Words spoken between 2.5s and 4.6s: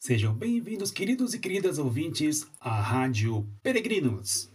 à Rádio Peregrinos.